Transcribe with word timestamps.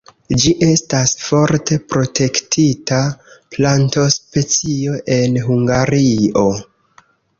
Ĝi 0.43 0.51
estas 0.67 1.11
forte 1.25 1.75
protektita 1.91 2.99
plantospecio 3.57 4.97
en 5.17 5.41
Hungario. 5.49 6.49